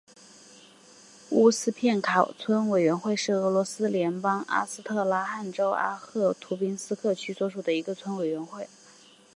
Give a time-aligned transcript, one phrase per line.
[1.29, 8.67] 乌斯片卡村委员会是俄罗斯联邦阿斯特拉罕州阿赫图宾斯克区所属的一个村委员会。